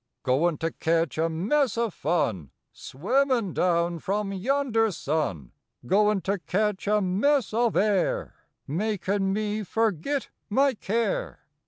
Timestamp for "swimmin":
2.73-3.53